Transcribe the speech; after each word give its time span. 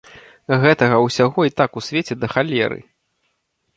Гэтага 0.63 0.95
ўсяго 1.03 1.45
і 1.49 1.53
так 1.61 1.71
у 1.81 1.85
свеце 1.91 2.13
да 2.25 2.33
халеры. 2.35 2.79